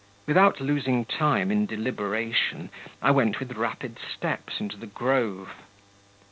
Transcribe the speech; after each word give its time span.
Without 0.25 0.59
losing 0.59 1.05
time 1.05 1.51
in 1.51 1.67
deliberation, 1.67 2.71
I 3.03 3.11
went 3.11 3.39
with 3.39 3.55
rapid 3.55 3.99
steps 3.99 4.59
into 4.59 4.75
the 4.77 4.87
grove. 4.87 5.53